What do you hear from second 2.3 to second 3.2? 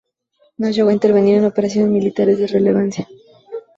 de relevancia.